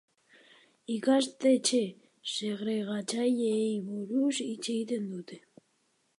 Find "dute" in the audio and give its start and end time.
5.15-5.41